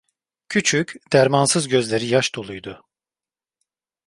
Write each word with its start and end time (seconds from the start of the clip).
Küçük, 0.49 1.11
dermansız 1.13 1.67
gözleri 1.67 2.05
yaş 2.05 2.35
doluydu. 2.35 2.85